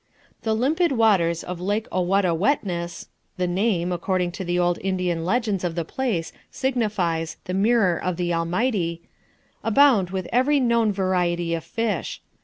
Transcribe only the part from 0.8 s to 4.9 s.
waters of Lake Owatawetness (the name, according to the old